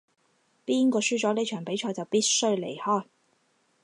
[0.65, 3.05] 邊個輸咗呢場比賽就必須離開